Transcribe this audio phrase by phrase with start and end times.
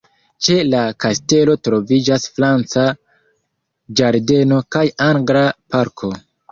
[0.45, 2.89] Ĉe la kastelo troviĝas franca
[4.01, 6.17] ĝardeno kaj angla parko.